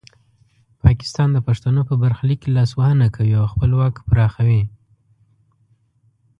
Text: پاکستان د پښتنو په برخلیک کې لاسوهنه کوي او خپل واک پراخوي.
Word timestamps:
پاکستان 0.83 1.29
د 1.33 1.37
پښتنو 1.47 1.81
په 1.89 1.95
برخلیک 2.03 2.39
کې 2.43 2.51
لاسوهنه 2.57 3.07
کوي 3.15 3.33
او 3.41 3.45
خپل 3.53 3.71
واک 3.79 3.95
پراخوي. 4.09 4.63